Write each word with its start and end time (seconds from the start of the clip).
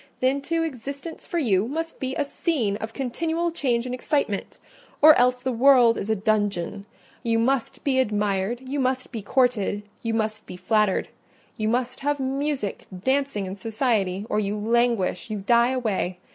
Then, 0.19 0.41
too, 0.41 0.63
existence 0.63 1.27
for 1.27 1.37
you 1.37 1.67
must 1.67 1.99
be 1.99 2.15
a 2.15 2.25
scene 2.25 2.75
of 2.77 2.91
continual 2.91 3.51
change 3.51 3.85
and 3.85 3.93
excitement, 3.93 4.57
or 4.99 5.13
else 5.13 5.43
the 5.43 5.51
world 5.51 5.95
is 5.95 6.09
a 6.09 6.15
dungeon: 6.15 6.87
you 7.21 7.37
must 7.37 7.83
be 7.83 7.99
admired, 7.99 8.61
you 8.67 8.79
must 8.79 9.11
be 9.11 9.21
courted, 9.21 9.83
you 10.01 10.15
must 10.15 10.47
be 10.47 10.57
flattered—you 10.57 11.67
must 11.67 11.99
have 11.99 12.19
music, 12.19 12.87
dancing, 13.03 13.45
and 13.45 13.59
society—or 13.59 14.39
you 14.39 14.57
languish, 14.57 15.29
you 15.29 15.37
die 15.37 15.69
away. 15.69 16.17